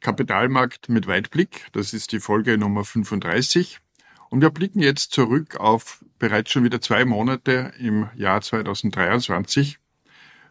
[0.00, 1.66] Kapitalmarkt mit Weitblick.
[1.72, 3.80] Das ist die Folge Nummer 35.
[4.30, 9.78] Und wir blicken jetzt zurück auf bereits schon wieder zwei Monate im Jahr 2023.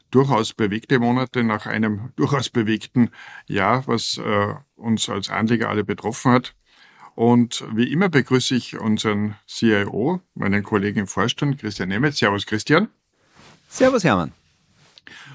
[0.09, 3.09] Durchaus bewegte Monate nach einem durchaus bewegten
[3.45, 6.55] Jahr, was äh, uns als Anleger alle betroffen hat.
[7.15, 12.19] Und wie immer begrüße ich unseren CIO, meinen Kollegen im Vorstand, Christian Nemetz.
[12.19, 12.89] Servus, Christian.
[13.69, 14.31] Servus, Hermann.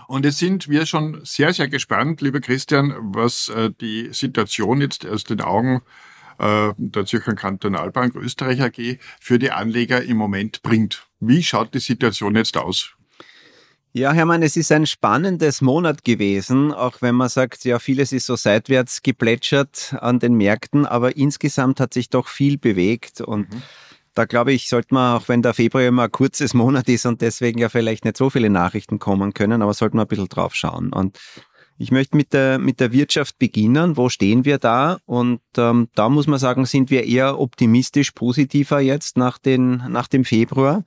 [0.07, 5.07] Und jetzt sind wir schon sehr, sehr gespannt, lieber Christian, was äh, die Situation jetzt
[5.07, 5.83] aus den Augen
[6.39, 11.07] äh, der Zürcher Kantonalbank Österreich AG für die Anleger im Moment bringt.
[11.21, 12.93] Wie schaut die Situation jetzt aus?
[13.95, 18.25] Ja, Hermann, es ist ein spannendes Monat gewesen, auch wenn man sagt, ja, vieles ist
[18.25, 23.63] so seitwärts geplätschert an den Märkten, aber insgesamt hat sich doch viel bewegt und mhm
[24.15, 27.21] da glaube ich, sollte man, auch wenn der Februar immer ein kurzes Monat ist und
[27.23, 30.55] deswegen ja vielleicht nicht so viele Nachrichten kommen können, aber sollten wir ein bisschen drauf
[30.55, 30.93] schauen.
[30.93, 31.19] Und
[31.79, 33.97] ich möchte mit der, mit der Wirtschaft beginnen.
[33.97, 34.99] Wo stehen wir da?
[35.05, 40.07] Und ähm, da muss man sagen, sind wir eher optimistisch positiver jetzt nach, den, nach
[40.07, 40.85] dem Februar.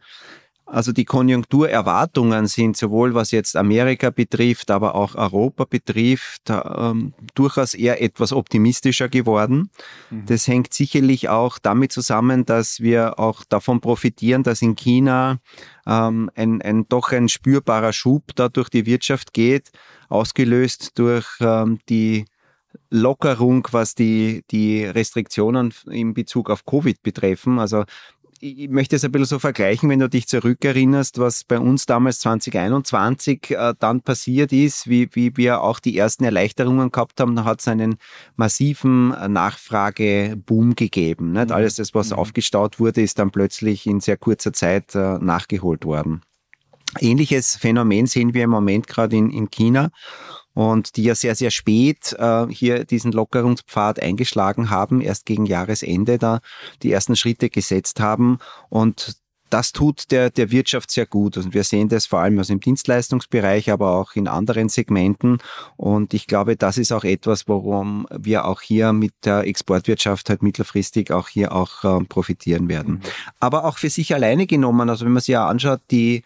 [0.67, 7.75] Also die Konjunkturerwartungen sind sowohl was jetzt Amerika betrifft, aber auch Europa betrifft, ähm, durchaus
[7.75, 9.69] eher etwas optimistischer geworden.
[10.09, 10.25] Mhm.
[10.25, 15.39] Das hängt sicherlich auch damit zusammen, dass wir auch davon profitieren, dass in China
[15.85, 19.71] ähm, ein, ein doch ein spürbarer Schub da durch die Wirtschaft geht,
[20.09, 22.25] ausgelöst durch ähm, die
[22.89, 27.59] Lockerung, was die, die Restriktionen in Bezug auf Covid betreffen.
[27.59, 27.83] Also
[28.39, 32.19] ich möchte es ein bisschen so vergleichen, wenn du dich zurückerinnerst, was bei uns damals
[32.19, 37.45] 2021 äh, dann passiert ist, wie, wie wir auch die ersten Erleichterungen gehabt haben, da
[37.45, 37.97] hat es einen
[38.35, 41.31] massiven äh, Nachfrageboom gegeben.
[41.31, 41.47] Nicht?
[41.47, 41.55] Mhm.
[41.55, 42.17] Alles das, was mhm.
[42.17, 46.21] aufgestaut wurde, ist dann plötzlich in sehr kurzer Zeit äh, nachgeholt worden.
[46.99, 49.91] Ähnliches Phänomen sehen wir im Moment gerade in, in China
[50.55, 56.17] und die ja sehr, sehr spät äh, hier diesen Lockerungspfad eingeschlagen haben, erst gegen Jahresende
[56.17, 56.39] da
[56.81, 58.39] die ersten Schritte gesetzt haben
[58.69, 59.17] und
[59.49, 61.37] das tut der, der Wirtschaft sehr gut.
[61.37, 65.37] Und wir sehen das vor allem also im Dienstleistungsbereich, aber auch in anderen Segmenten.
[65.77, 70.41] Und ich glaube, das ist auch etwas, worum wir auch hier mit der Exportwirtschaft halt
[70.41, 72.95] mittelfristig auch hier auch äh, profitieren werden.
[72.95, 73.01] Mhm.
[73.39, 76.23] Aber auch für sich alleine genommen, also wenn man sich ja anschaut, die,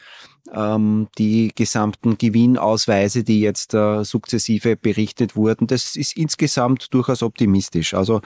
[1.17, 7.93] die gesamten Gewinnausweise, die jetzt äh, sukzessive berichtet wurden, das ist insgesamt durchaus optimistisch.
[7.93, 8.21] Also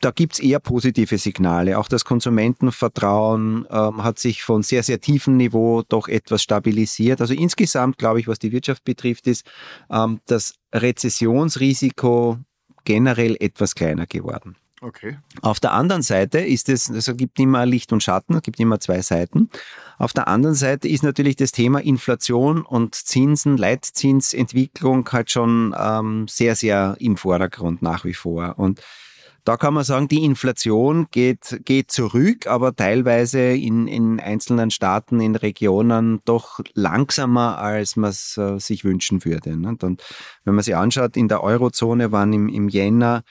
[0.00, 1.78] da gibt's eher positive Signale.
[1.78, 7.20] Auch das Konsumentenvertrauen ähm, hat sich von sehr, sehr tiefem Niveau doch etwas stabilisiert.
[7.20, 9.44] Also insgesamt, glaube ich, was die Wirtschaft betrifft, ist
[9.90, 12.38] ähm, das Rezessionsrisiko
[12.84, 14.56] generell etwas kleiner geworden.
[14.82, 15.18] Okay.
[15.42, 18.80] Auf der anderen Seite ist es, also gibt immer Licht und Schatten, es gibt immer
[18.80, 19.50] zwei Seiten.
[19.98, 26.26] Auf der anderen Seite ist natürlich das Thema Inflation und Zinsen, Leitzinsentwicklung halt schon ähm,
[26.28, 28.58] sehr, sehr im Vordergrund nach wie vor.
[28.58, 28.80] Und
[29.44, 35.20] da kann man sagen, die Inflation geht, geht zurück, aber teilweise in, in einzelnen Staaten,
[35.20, 39.56] in Regionen doch langsamer, als man es äh, sich wünschen würde.
[39.56, 39.76] Ne?
[39.82, 40.02] Und
[40.44, 43.22] wenn man sich anschaut, in der Eurozone waren im, im Jänner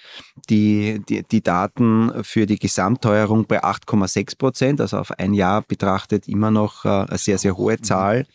[0.50, 6.28] die, die, die Daten für die Gesamtteuerung bei 8,6 Prozent, also auf ein Jahr betrachtet
[6.28, 8.26] immer noch äh, eine sehr, sehr hohe Zahl.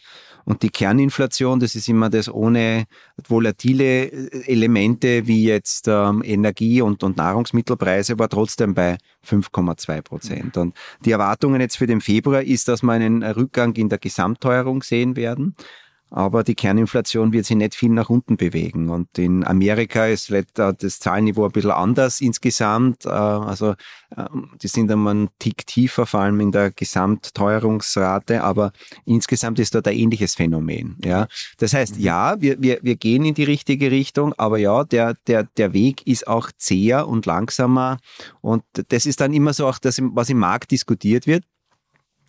[0.44, 2.84] Und die Kerninflation, das ist immer das ohne
[3.28, 10.56] volatile äh, Elemente wie jetzt ähm, Energie und, und Nahrungsmittelpreise, war trotzdem bei 5,2 Prozent.
[10.56, 10.75] Und
[11.05, 15.16] die Erwartungen jetzt für den Februar ist, dass wir einen Rückgang in der Gesamtteuerung sehen
[15.16, 15.55] werden
[16.10, 18.88] aber die Kerninflation wird sich nicht viel nach unten bewegen.
[18.88, 23.05] Und in Amerika ist das Zahlniveau ein bisschen anders insgesamt.
[23.05, 23.75] Äh, also
[24.17, 28.73] ähm, die sind einmal einen Tick tiefer, vor allem in der Gesamtteuerungsrate, aber
[29.05, 30.96] insgesamt ist dort ein ähnliches Phänomen.
[31.05, 31.26] Ja,
[31.58, 32.02] Das heißt, mhm.
[32.02, 36.06] ja, wir, wir, wir gehen in die richtige Richtung, aber ja, der, der, der Weg
[36.06, 37.99] ist auch zäher und langsamer.
[38.40, 41.44] Und das ist dann immer so auch das, was im Markt diskutiert wird.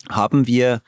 [0.08, 0.82] Haben wir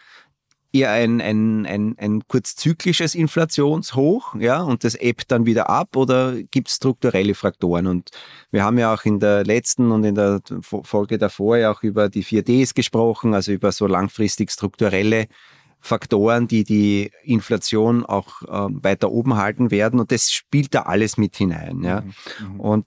[0.78, 6.34] eher ein, ein, ein, ein kurzzyklisches Inflationshoch, ja, und das ebbt dann wieder ab oder
[6.42, 7.86] gibt es strukturelle Faktoren?
[7.86, 8.10] Und
[8.50, 12.08] wir haben ja auch in der letzten und in der Folge davor ja auch über
[12.08, 15.26] die 4Ds gesprochen, also über so langfristig strukturelle
[15.80, 20.00] Faktoren, die die Inflation auch äh, weiter oben halten werden.
[20.00, 21.82] Und das spielt da alles mit hinein.
[21.82, 22.00] Ja.
[22.00, 22.54] Mhm.
[22.54, 22.60] mhm.
[22.60, 22.86] Und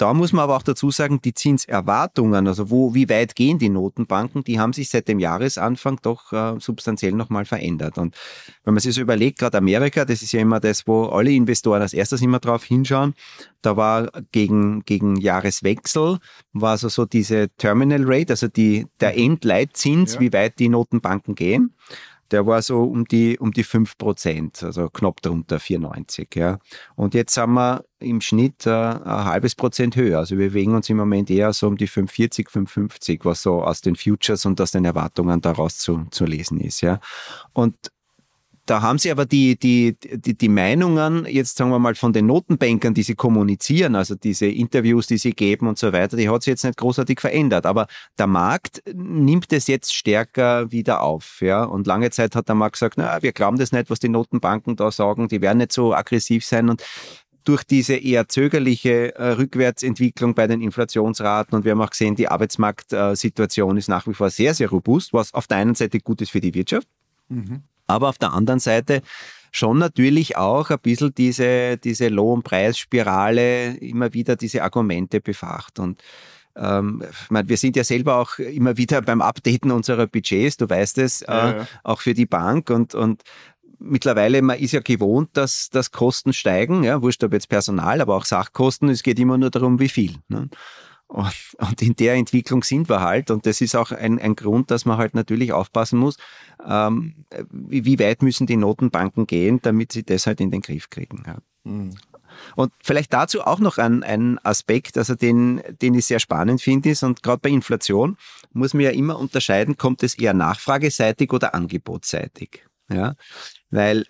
[0.00, 3.68] da muss man aber auch dazu sagen, die Zinserwartungen, also wo, wie weit gehen die
[3.68, 7.98] Notenbanken, die haben sich seit dem Jahresanfang doch äh, substanziell nochmal verändert.
[7.98, 8.16] Und
[8.64, 11.82] wenn man sich so überlegt, gerade Amerika, das ist ja immer das, wo alle Investoren
[11.82, 13.14] als erstes immer drauf hinschauen,
[13.60, 16.18] da war gegen, gegen Jahreswechsel,
[16.54, 19.32] war also so diese Terminal Rate, also die, der mhm.
[19.32, 20.20] Endleitzins, ja.
[20.20, 21.74] wie weit die Notenbanken gehen
[22.30, 26.28] der war so um die, um die 5 Prozent, also knapp drunter 94.
[26.34, 26.58] Ja.
[26.96, 30.18] Und jetzt haben wir im Schnitt äh, ein halbes Prozent höher.
[30.18, 33.80] Also wir bewegen uns im Moment eher so um die 540, 550, was so aus
[33.80, 36.80] den Futures und aus den Erwartungen daraus zu, zu lesen ist.
[36.80, 37.00] Ja.
[37.52, 37.76] Und
[38.70, 42.26] da haben sie aber die, die, die, die Meinungen, jetzt sagen wir mal von den
[42.26, 46.44] Notenbankern, die sie kommunizieren, also diese Interviews, die sie geben und so weiter, die hat
[46.44, 47.66] sich jetzt nicht großartig verändert.
[47.66, 51.40] Aber der Markt nimmt es jetzt stärker wieder auf.
[51.40, 51.64] Ja?
[51.64, 54.76] Und lange Zeit hat der Markt gesagt, na, wir glauben das nicht, was die Notenbanken
[54.76, 56.68] da sagen, die werden nicht so aggressiv sein.
[56.68, 56.84] Und
[57.42, 62.28] durch diese eher zögerliche äh, Rückwärtsentwicklung bei den Inflationsraten und wir haben auch gesehen, die
[62.28, 66.30] Arbeitsmarktsituation ist nach wie vor sehr, sehr robust, was auf der einen Seite gut ist
[66.30, 66.86] für die Wirtschaft.
[67.28, 69.02] Mhm aber auf der anderen Seite
[69.52, 75.78] schon natürlich auch ein bisschen diese, diese Lohnpreisspirale immer wieder diese Argumente befacht.
[75.78, 76.02] Und
[76.56, 80.68] ähm, ich meine, wir sind ja selber auch immer wieder beim Updaten unserer Budgets, du
[80.68, 81.66] weißt es, ja, äh, ja.
[81.82, 83.22] auch für die Bank und, und
[83.78, 88.16] mittlerweile, man ist ja gewohnt, dass, dass Kosten steigen, ja, wurscht ob jetzt Personal, aber
[88.16, 90.16] auch Sachkosten, es geht immer nur darum, wie viel.
[90.28, 90.48] Ne?
[91.10, 93.32] Und, und in der Entwicklung sind wir halt.
[93.32, 96.16] Und das ist auch ein, ein Grund, dass man halt natürlich aufpassen muss,
[96.64, 100.88] ähm, wie, wie, weit müssen die Notenbanken gehen, damit sie das halt in den Griff
[100.88, 101.24] kriegen.
[101.26, 101.38] Ja.
[101.64, 101.96] Mhm.
[102.54, 106.90] Und vielleicht dazu auch noch ein, ein Aspekt, also den, den ich sehr spannend finde,
[106.90, 108.16] ist, und gerade bei Inflation
[108.52, 112.64] muss man ja immer unterscheiden, kommt es eher nachfrageseitig oder angebotsseitig.
[112.88, 113.16] Ja?
[113.70, 114.06] Weil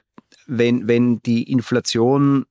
[0.47, 2.45] wenn, wenn die Inflation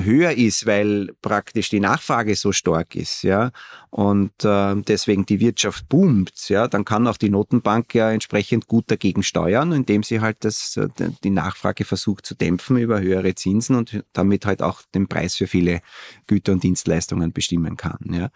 [0.00, 3.50] höher ist, weil praktisch die Nachfrage so stark ist, ja,
[3.90, 8.90] und äh, deswegen die Wirtschaft boomt, ja, dann kann auch die Notenbank ja entsprechend gut
[8.90, 10.88] dagegen steuern, indem sie halt das, äh,
[11.24, 15.46] die Nachfrage versucht zu dämpfen über höhere Zinsen und damit halt auch den Preis für
[15.46, 15.80] viele
[16.26, 18.30] Güter und Dienstleistungen bestimmen kann, ja.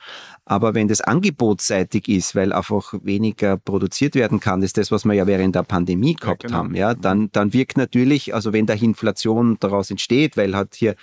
[0.44, 5.14] Aber wenn das angebotsseitig ist, weil einfach weniger produziert werden kann, ist das, was wir
[5.14, 6.58] ja während der Pandemie gehabt ja, genau.
[6.58, 10.96] haben, ja, dann, dann wirkt natürlich, also wenn da Inflation daraus entsteht, weil halt hier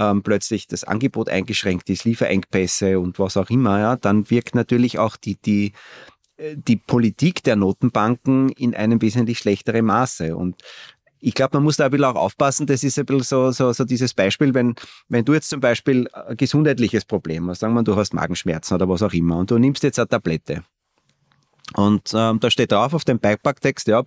[0.00, 4.98] ähm, plötzlich das Angebot eingeschränkt ist, Lieferengpässe und was auch immer, ja, dann wirkt natürlich
[4.98, 5.72] auch die, die,
[6.38, 10.34] äh, die Politik der Notenbanken in einem wesentlich schlechteren Maße.
[10.34, 10.62] Und
[11.20, 12.66] ich glaube, man muss da ein bisschen auch aufpassen.
[12.66, 14.74] Das ist ein bisschen so, so, so dieses Beispiel, wenn,
[15.10, 18.88] wenn du jetzt zum Beispiel ein gesundheitliches Problem hast, sagen wir, du hast Magenschmerzen oder
[18.88, 20.64] was auch immer, und du nimmst jetzt eine Tablette.
[21.74, 24.02] Und ähm, da steht drauf auf dem Beipacktext, ja,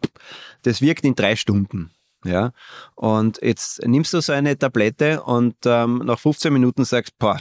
[0.64, 1.92] das wirkt in drei Stunden.
[2.24, 2.52] Ja,
[2.96, 7.40] und jetzt nimmst du so eine Tablette und ähm, nach 15 Minuten sagst, boah,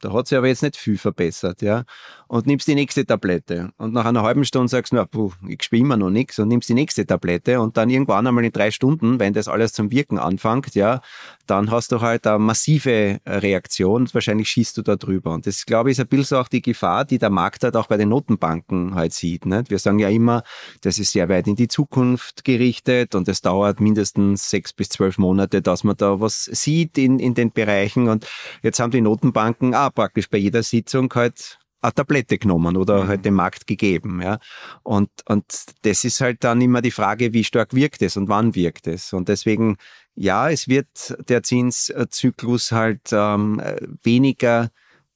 [0.00, 1.84] da hat sich aber jetzt nicht viel verbessert, ja.
[2.28, 3.70] Und nimmst die nächste Tablette.
[3.76, 6.48] Und nach einer halben Stunde sagst du, na, puh, ich spiele immer noch nichts und
[6.48, 9.90] nimmst die nächste Tablette und dann irgendwann einmal in drei Stunden, wenn das alles zum
[9.90, 11.00] Wirken anfängt, ja,
[11.46, 15.32] dann hast du halt eine massive Reaktion und wahrscheinlich schießt du da drüber.
[15.32, 17.86] Und das, glaube ich, ist ein bisschen auch die Gefahr, die der Markt halt auch
[17.86, 19.46] bei den Notenbanken halt sieht.
[19.46, 19.70] Nicht?
[19.70, 20.42] Wir sagen ja immer,
[20.80, 25.18] das ist sehr weit in die Zukunft gerichtet und es dauert mindestens sechs bis zwölf
[25.18, 28.08] Monate, dass man da was sieht in, in den Bereichen.
[28.08, 28.26] Und
[28.62, 33.08] jetzt haben die Notenbanken auch praktisch bei jeder Sitzung halt eine Tablette genommen oder mhm.
[33.08, 34.20] halt dem Markt gegeben.
[34.22, 34.38] Ja.
[34.82, 35.44] Und, und
[35.82, 39.12] das ist halt dann immer die Frage, wie stark wirkt es und wann wirkt es.
[39.12, 39.76] Und deswegen,
[40.14, 43.62] ja, es wird der Zinszyklus halt ähm,
[44.02, 44.70] weniger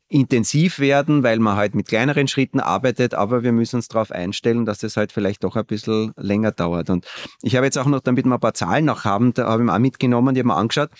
[0.08, 4.64] intensiv werden, weil man halt mit kleineren Schritten arbeitet, aber wir müssen uns darauf einstellen,
[4.64, 6.88] dass das halt vielleicht doch ein bisschen länger dauert.
[6.90, 7.06] Und
[7.42, 9.66] ich habe jetzt auch noch, damit wir ein paar Zahlen noch haben, da habe ich
[9.66, 10.90] mir auch mitgenommen, die haben wir angeschaut,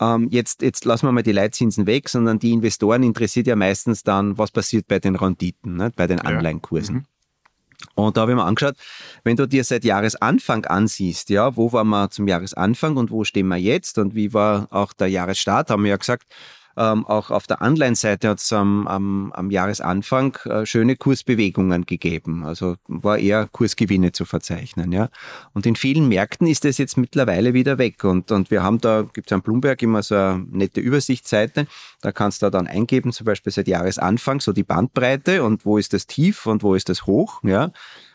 [0.00, 4.02] ähm, jetzt, jetzt lassen wir mal die Leitzinsen weg, sondern die Investoren interessiert ja meistens
[4.02, 6.94] dann, was passiert bei den Renditen, ne, bei den Anleihenkursen.
[6.96, 7.00] Ja.
[7.00, 7.06] Mhm.
[7.94, 8.74] Und da habe ich mir angeschaut,
[9.22, 13.46] wenn du dir seit Jahresanfang ansiehst, ja, wo waren wir zum Jahresanfang und wo stehen
[13.48, 16.24] wir jetzt und wie war auch der Jahresstart, haben wir ja gesagt,
[16.78, 22.44] ähm, auch auf der Anleihenseite hat es am, am, am Jahresanfang äh, schöne Kursbewegungen gegeben.
[22.44, 24.92] Also war eher Kursgewinne zu verzeichnen.
[24.92, 25.08] Ja.
[25.52, 28.04] Und in vielen Märkten ist das jetzt mittlerweile wieder weg.
[28.04, 31.66] Und, und wir haben da, gibt es am Bloomberg immer so eine nette Übersichtsseite.
[32.00, 35.92] Da kannst du dann eingeben, zum Beispiel seit Jahresanfang, so die Bandbreite und wo ist
[35.92, 37.42] das Tief und wo ist das Hoch.
[37.42, 37.72] Ja.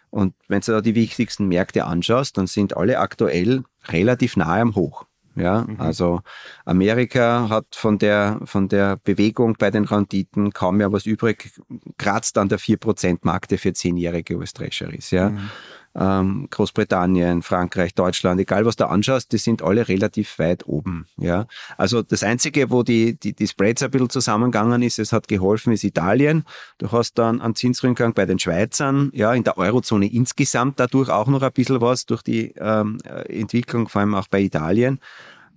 [0.10, 4.76] Und wenn du da die wichtigsten Märkte anschaust, dann sind alle aktuell relativ nahe am
[4.76, 5.06] Hoch.
[5.36, 5.80] Ja, mhm.
[5.80, 6.22] also
[6.66, 11.52] Amerika hat von der, von der Bewegung bei den Renditen kaum mehr was übrig,
[11.98, 15.12] kratzt an der 4%-Markte für zehnjährige US Treasuries.
[15.12, 15.30] Ja.
[15.30, 15.50] Mhm.
[15.96, 21.06] Ähm, Großbritannien, Frankreich, Deutschland, egal was du anschaust, die sind alle relativ weit oben.
[21.18, 21.46] Ja,
[21.78, 25.74] also das einzige, wo die, die, die Spreads ein bisschen zusammengegangen ist, es hat geholfen,
[25.74, 26.46] ist Italien.
[26.78, 31.28] Du hast dann einen Zinsrückgang bei den Schweizern, ja, in der Eurozone insgesamt dadurch auch
[31.28, 32.98] noch ein bisschen was durch die ähm,
[33.28, 35.00] Entwicklung, vor allem auch bei Italien.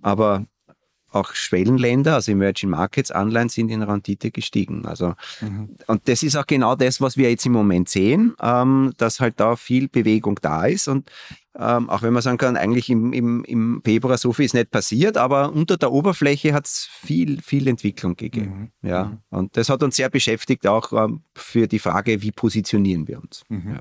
[0.01, 0.45] Aber
[1.17, 4.85] auch Schwellenländer, also Emerging Markets Anleihen sind in Rendite gestiegen.
[4.85, 5.75] Also, mhm.
[5.87, 9.39] und das ist auch genau das, was wir jetzt im Moment sehen, ähm, dass halt
[9.39, 11.09] da viel Bewegung da ist und
[11.59, 14.69] ähm, auch wenn man sagen kann, eigentlich im, im, im Februar so viel ist nicht
[14.69, 18.71] passiert, aber unter der Oberfläche hat es viel, viel Entwicklung gegeben.
[18.81, 18.89] Mhm.
[18.89, 19.17] Ja, mhm.
[19.29, 23.43] und das hat uns sehr beschäftigt, auch ähm, für die Frage, wie positionieren wir uns.
[23.49, 23.71] Mhm.
[23.71, 23.79] Ja.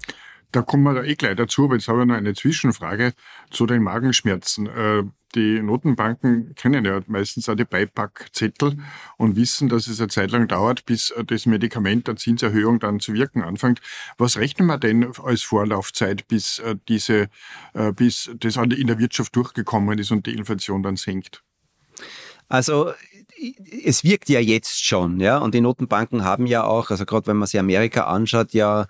[0.52, 3.12] Da kommen wir da eh gleich dazu, aber jetzt habe ich noch eine Zwischenfrage
[3.50, 4.66] zu den Magenschmerzen.
[4.66, 5.02] Äh,
[5.37, 8.78] die Notenbanken kennen ja meistens auch die Beipackzettel
[9.16, 13.12] und wissen, dass es eine Zeit lang dauert, bis das Medikament der Zinserhöhung dann zu
[13.12, 13.81] wirken anfängt.
[14.19, 17.28] Was rechnen wir denn als Vorlaufzeit, bis äh, diese,
[17.75, 21.43] äh, bis das in der Wirtschaft durchgekommen ist und die Inflation dann senkt?
[22.49, 22.93] Also
[23.85, 27.37] es wirkt ja jetzt schon, ja, und die Notenbanken haben ja auch, also gerade wenn
[27.37, 28.87] man sich Amerika anschaut, ja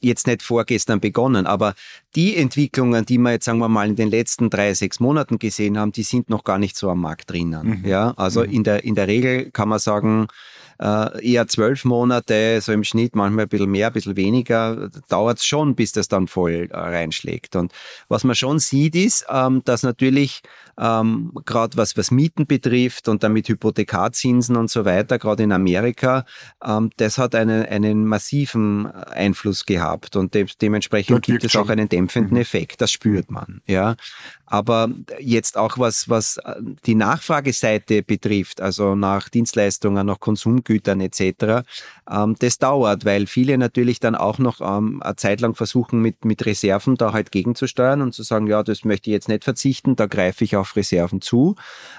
[0.00, 1.74] jetzt nicht vorgestern begonnen, aber
[2.14, 5.78] die Entwicklungen, die wir jetzt sagen wir mal in den letzten drei, sechs Monaten gesehen
[5.78, 7.88] haben, die sind noch gar nicht so am Markt drinnen, mhm.
[7.88, 8.50] ja, also mhm.
[8.50, 10.28] in der in der Regel kann man sagen
[10.80, 15.38] äh, eher zwölf Monate, so im Schnitt, manchmal ein bisschen mehr, ein bisschen weniger, dauert
[15.38, 17.56] es schon, bis das dann voll äh, reinschlägt.
[17.56, 17.72] Und
[18.08, 20.42] was man schon sieht, ist, ähm, dass natürlich
[20.78, 26.24] ähm, gerade was, was Mieten betrifft und damit Hypothekarzinsen und so weiter, gerade in Amerika,
[26.64, 31.88] ähm, das hat einen, einen massiven Einfluss gehabt und de dementsprechend gibt es auch einen
[31.88, 32.42] dämpfenden mhm.
[32.42, 32.80] Effekt.
[32.80, 33.60] Das spürt man.
[33.66, 33.96] Ja,
[34.46, 36.54] aber jetzt auch was, was äh,
[36.86, 40.20] die Nachfrageseite betrifft, also nach Dienstleistungen, nach
[40.64, 41.66] Konsumgütern etc.,
[42.10, 46.24] ähm, das dauert, weil viele natürlich dann auch noch ähm, eine Zeit lang versuchen, mit,
[46.24, 49.96] mit Reserven da halt gegenzusteuern und zu sagen, ja, das möchte ich jetzt nicht verzichten,
[49.96, 51.54] da greife ich auf Reserven zu,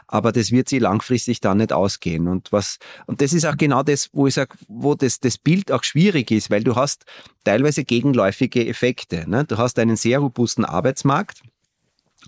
[0.08, 2.28] aber das wird sie langfristig dann nicht ausgehen.
[2.28, 5.72] Und was, und das ist auch genau das, wo ich sage, wo das, das Bild
[5.72, 7.06] auch schwierig ist, weil du hast
[7.44, 9.30] teilweise gegenläufige Effekte.
[9.30, 9.46] Ne?
[9.46, 11.42] Du hast einen sehr robusten Arbeitsmarkt,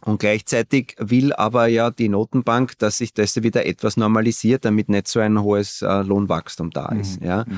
[0.05, 5.07] und gleichzeitig will aber ja die Notenbank, dass sich das wieder etwas normalisiert, damit nicht
[5.07, 7.21] so ein hohes äh, Lohnwachstum da ist.
[7.21, 7.27] Mhm.
[7.27, 7.45] Ja.
[7.47, 7.57] Mhm.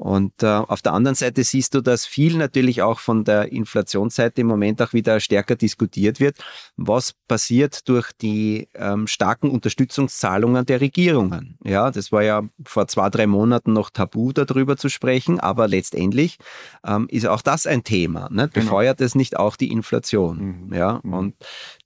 [0.00, 4.40] Und äh, auf der anderen Seite siehst du, dass viel natürlich auch von der Inflationsseite
[4.40, 6.38] im Moment auch wieder stärker diskutiert wird.
[6.78, 11.58] Was passiert durch die ähm, starken Unterstützungszahlungen der Regierungen?
[11.62, 16.38] Ja, das war ja vor zwei, drei Monaten noch tabu, darüber zu sprechen, aber letztendlich
[16.82, 18.30] ähm, ist auch das ein Thema.
[18.30, 18.48] Ne?
[18.48, 18.64] Genau.
[18.64, 19.06] Befeuert genau.
[19.06, 20.68] es nicht auch die Inflation?
[20.70, 20.74] Mhm.
[20.74, 21.12] Ja, mhm.
[21.12, 21.34] und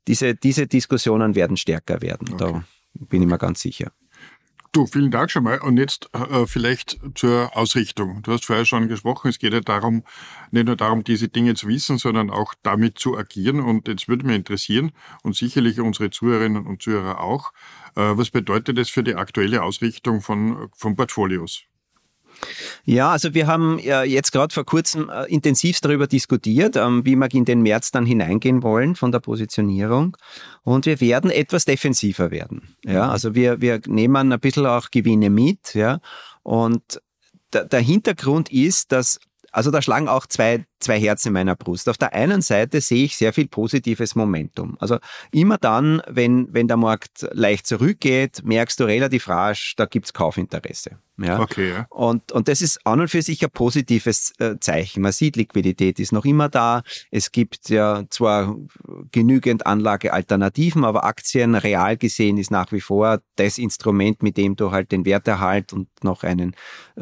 [0.08, 2.34] diese, diese Diskussionen werden stärker werden.
[2.34, 2.52] Okay.
[2.52, 3.92] Da bin ich mir ganz sicher.
[4.74, 5.60] Du, vielen Dank schon mal.
[5.60, 8.22] Und jetzt äh, vielleicht zur Ausrichtung.
[8.22, 10.02] Du hast vorher schon gesprochen, es geht ja darum,
[10.50, 13.60] nicht nur darum, diese Dinge zu wissen, sondern auch damit zu agieren.
[13.60, 14.90] Und jetzt würde mich interessieren
[15.22, 17.52] und sicherlich unsere Zuhörerinnen und Zuhörer auch,
[17.94, 21.62] äh, was bedeutet das für die aktuelle Ausrichtung von, von Portfolios?
[22.84, 27.32] Ja, also wir haben jetzt gerade vor kurzem äh, intensivst darüber diskutiert, ähm, wie wir
[27.32, 30.16] in den März dann hineingehen wollen von der Positionierung.
[30.62, 32.76] Und wir werden etwas defensiver werden.
[32.84, 33.10] Ja, mhm.
[33.10, 35.74] also wir, wir nehmen ein bisschen auch Gewinne mit.
[35.74, 36.00] Ja,
[36.42, 37.00] und
[37.52, 39.18] der Hintergrund ist, dass
[39.54, 41.88] also da schlagen auch zwei, zwei Herzen in meiner Brust.
[41.88, 44.76] Auf der einen Seite sehe ich sehr viel positives Momentum.
[44.80, 44.98] Also
[45.30, 50.98] immer dann, wenn, wenn der Markt leicht zurückgeht, merkst du relativ rasch, da gibt's Kaufinteresse.
[51.16, 51.38] Ja?
[51.38, 51.86] Okay, ja.
[51.90, 55.02] Und, und das ist an und für sich ein positives äh, Zeichen.
[55.02, 56.82] Man sieht, Liquidität ist noch immer da.
[57.10, 58.56] Es gibt ja zwar
[59.12, 64.72] genügend Anlagealternativen, aber Aktien real gesehen ist nach wie vor das Instrument, mit dem du
[64.72, 66.56] halt den Werterhalt und noch einen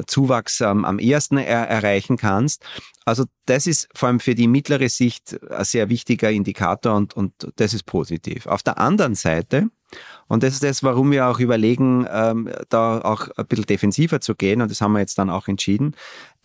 [0.07, 2.64] Zuwachs ähm, am ersten er erreichen kannst.
[3.04, 7.33] Also das ist vor allem für die mittlere Sicht ein sehr wichtiger Indikator und, und
[7.57, 8.47] das ist positiv.
[8.47, 9.71] Auf der anderen Seite
[10.29, 14.35] und das ist das, warum wir auch überlegen, ähm, da auch ein bisschen defensiver zu
[14.35, 14.63] gehen.
[14.63, 15.95] Und das haben wir jetzt dann auch entschieden.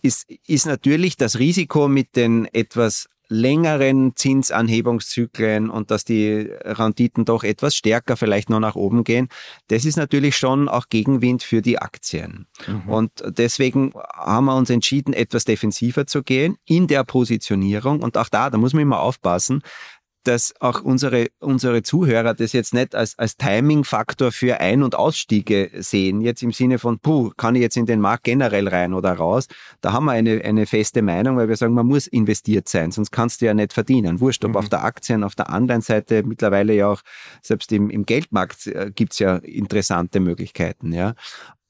[0.02, 7.44] Ist, ist natürlich das Risiko mit den etwas längeren Zinsanhebungszyklen und dass die Renditen doch
[7.44, 9.28] etwas stärker vielleicht noch nach oben gehen,
[9.68, 12.48] das ist natürlich schon auch Gegenwind für die Aktien.
[12.68, 12.90] Mhm.
[12.90, 18.02] Und deswegen haben wir uns entschieden, etwas defensiver zu gehen in der Positionierung.
[18.02, 19.62] Und auch da, da muss man immer aufpassen,
[20.28, 25.72] dass auch unsere, unsere Zuhörer das jetzt nicht als, als Timing-Faktor für Ein- und Ausstiege
[25.80, 26.20] sehen.
[26.22, 29.48] Jetzt im Sinne von, puh, kann ich jetzt in den Markt generell rein oder raus?
[29.82, 33.12] Da haben wir eine, eine feste Meinung, weil wir sagen, man muss investiert sein, sonst
[33.12, 34.20] kannst du ja nicht verdienen.
[34.20, 34.58] Wurscht, ob mhm.
[34.58, 37.02] auf der Aktien, auf der anderen Seite, mittlerweile ja auch,
[37.42, 41.16] selbst im, im Geldmarkt äh, gibt's ja interessante Möglichkeiten, ja.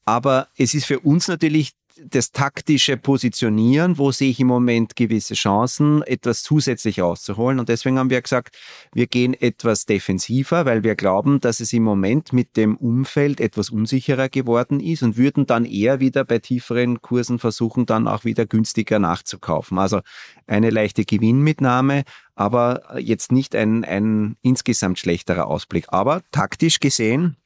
[0.05, 1.73] Aber es ist für uns natürlich
[2.05, 7.59] das taktische Positionieren, wo sehe ich im Moment gewisse Chancen, etwas zusätzlich rauszuholen.
[7.59, 8.55] Und deswegen haben wir gesagt,
[8.93, 13.69] wir gehen etwas defensiver, weil wir glauben, dass es im Moment mit dem Umfeld etwas
[13.69, 18.45] unsicherer geworden ist und würden dann eher wieder bei tieferen Kursen versuchen, dann auch wieder
[18.45, 19.77] günstiger nachzukaufen.
[19.79, 20.01] Also
[20.45, 22.03] eine leichte Gewinnmitnahme,
[22.35, 25.85] aber jetzt nicht ein, ein insgesamt schlechterer Ausblick.
[25.89, 27.37] Aber taktisch gesehen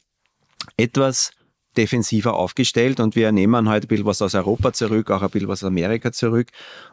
[0.78, 1.32] etwas
[1.78, 5.48] defensiver aufgestellt und wir nehmen heute ein bisschen was aus Europa zurück, auch ein bisschen
[5.48, 6.48] was aus Amerika zurück,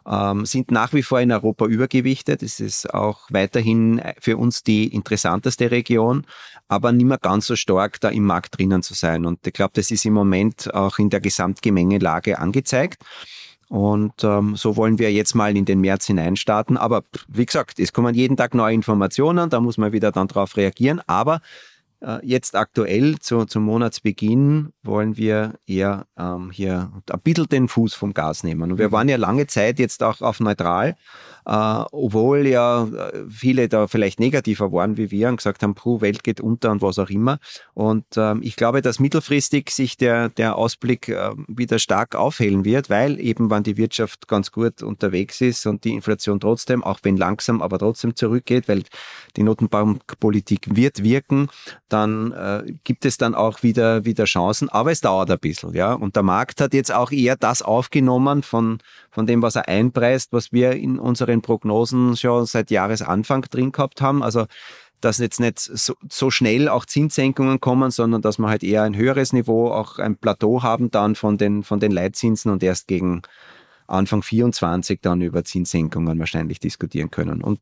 [0.07, 2.43] ähm, sind nach wie vor in Europa übergewichtet.
[2.43, 6.27] Es ist auch weiterhin für uns die interessanteste Region,
[6.69, 9.27] aber nicht mehr ganz so stark da im Markt drinnen zu sein.
[9.27, 13.03] Und ich glaube, das ist im Moment auch in der Gesamtgemengelage angezeigt.
[13.69, 16.77] Und ähm, so wollen wir jetzt mal in den März hineinstarten.
[16.77, 20.57] Aber wie gesagt, es kommen jeden Tag neue Informationen, da muss man wieder dann drauf
[20.57, 21.03] reagieren.
[21.07, 21.41] Aber äh,
[22.23, 28.15] jetzt aktuell zu, zum Monatsbeginn wollen wir eher ähm, hier ein bisschen den Fuß vom
[28.15, 28.73] Gas nehmen.
[28.73, 28.93] Und wir mhm.
[28.93, 30.97] waren ja lange Zeit jetzt auch auf neutral
[31.49, 36.03] äh, obwohl ja äh, viele da vielleicht negativer waren wie wir und gesagt haben, puh,
[36.03, 37.39] Welt geht unter und was auch immer.
[37.73, 42.91] Und ähm, ich glaube, dass mittelfristig sich der, der Ausblick äh, wieder stark aufhellen wird,
[42.91, 47.17] weil eben, wenn die Wirtschaft ganz gut unterwegs ist und die Inflation trotzdem, auch wenn
[47.17, 48.83] langsam, aber trotzdem zurückgeht, weil
[49.37, 51.49] die Notenbankpolitik wird wirken,
[51.89, 55.93] dann äh, gibt es dann auch wieder, wieder Chancen, aber es dauert ein bisschen, ja.
[55.93, 58.79] Und der Markt hat jetzt auch eher das aufgenommen von,
[59.11, 64.01] von dem, was er einpreist, was wir in unseren Prognosen schon seit Jahresanfang drin gehabt
[64.01, 64.23] haben.
[64.23, 64.47] Also
[65.01, 68.97] dass jetzt nicht so, so schnell auch Zinssenkungen kommen, sondern dass wir halt eher ein
[68.97, 73.23] höheres Niveau, auch ein Plateau haben dann von den, von den Leitzinsen und erst gegen
[73.87, 77.43] Anfang 24 dann über Zinssenkungen wahrscheinlich diskutieren können.
[77.43, 77.61] Und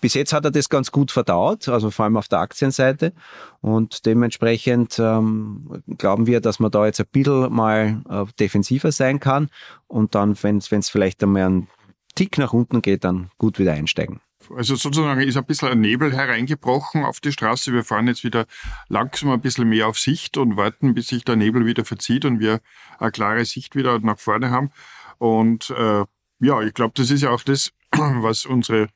[0.00, 3.12] bis jetzt hat er das ganz gut verdaut, also vor allem auf der Aktienseite.
[3.60, 9.20] Und dementsprechend ähm, glauben wir, dass man da jetzt ein bisschen mal äh, defensiver sein
[9.20, 9.48] kann
[9.86, 11.68] und dann, wenn es vielleicht einmal einen
[12.14, 14.20] Tick nach unten geht, dann gut wieder einsteigen.
[14.56, 17.72] Also sozusagen ist ein bisschen ein Nebel hereingebrochen auf die Straße.
[17.72, 18.46] Wir fahren jetzt wieder
[18.88, 22.40] langsam ein bisschen mehr auf Sicht und warten, bis sich der Nebel wieder verzieht und
[22.40, 22.60] wir
[22.98, 24.70] eine klare Sicht wieder nach vorne haben.
[25.18, 26.04] Und äh,
[26.40, 28.88] ja, ich glaube, das ist ja auch das, was unsere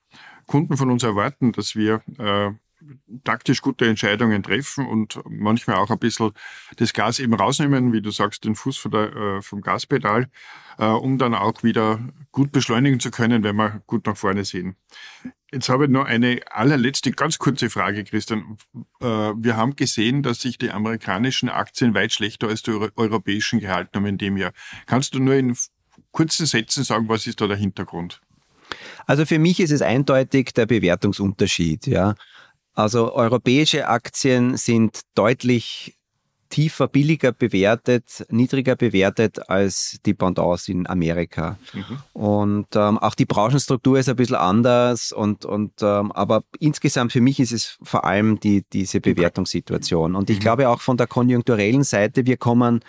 [0.52, 2.50] Kunden von uns erwarten, dass wir äh,
[3.24, 6.32] taktisch gute Entscheidungen treffen und manchmal auch ein bisschen
[6.76, 10.28] das Gas eben rausnehmen, wie du sagst, den Fuß der, äh, vom Gaspedal,
[10.76, 12.00] äh, um dann auch wieder
[12.32, 14.76] gut beschleunigen zu können, wenn wir gut nach vorne sehen.
[15.50, 18.58] Jetzt habe ich noch eine allerletzte ganz kurze Frage, Christian.
[19.00, 23.96] Äh, wir haben gesehen, dass sich die amerikanischen Aktien weit schlechter als die europäischen gehalten
[23.96, 24.52] haben in dem Jahr.
[24.84, 25.56] Kannst du nur in
[26.10, 28.20] kurzen Sätzen sagen, was ist da der Hintergrund?
[29.06, 31.86] Also für mich ist es eindeutig der Bewertungsunterschied.
[31.86, 32.14] Ja.
[32.74, 35.96] Also europäische Aktien sind deutlich
[36.52, 41.56] tiefer, billiger bewertet, niedriger bewertet als die Pendants in Amerika.
[41.72, 41.98] Mhm.
[42.12, 45.12] Und ähm, auch die Branchenstruktur ist ein bisschen anders.
[45.12, 50.14] Und, und ähm, aber insgesamt für mich ist es vor allem die, diese Bewertungssituation.
[50.14, 50.42] Und ich mhm.
[50.42, 52.80] glaube auch von der konjunkturellen Seite, wir kommen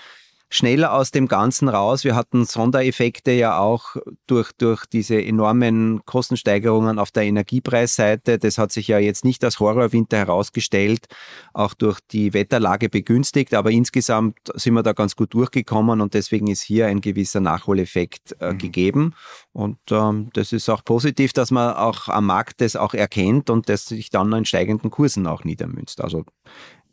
[0.53, 2.03] schneller aus dem Ganzen raus.
[2.03, 3.95] Wir hatten Sondereffekte ja auch
[4.27, 8.37] durch, durch diese enormen Kostensteigerungen auf der Energiepreisseite.
[8.37, 11.07] Das hat sich ja jetzt nicht als Horrorwinter herausgestellt,
[11.53, 13.55] auch durch die Wetterlage begünstigt.
[13.55, 18.35] Aber insgesamt sind wir da ganz gut durchgekommen und deswegen ist hier ein gewisser Nachholeffekt
[18.39, 18.57] äh, mhm.
[18.59, 19.15] gegeben.
[19.53, 23.69] Und ähm, das ist auch positiv, dass man auch am Markt das auch erkennt und
[23.69, 25.99] das sich dann in steigenden Kursen auch niedermünzt.
[25.99, 26.25] Also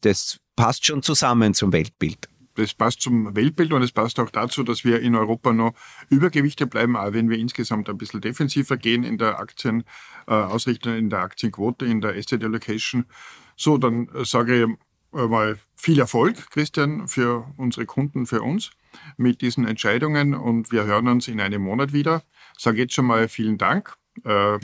[0.00, 4.62] das passt schon zusammen zum Weltbild das passt zum Weltbild und es passt auch dazu,
[4.62, 5.74] dass wir in Europa noch
[6.08, 11.10] Übergewichte bleiben, auch wenn wir insgesamt ein bisschen defensiver gehen in der Aktienausrichtung, äh, in
[11.10, 13.06] der Aktienquote, in der Asset Allocation.
[13.56, 14.68] So, dann äh, sage ich
[15.12, 18.70] mal viel Erfolg, Christian, für unsere Kunden, für uns
[19.16, 22.22] mit diesen Entscheidungen und wir hören uns in einem Monat wieder.
[22.56, 23.96] Sage jetzt schon mal vielen Dank.
[24.24, 24.58] Äh,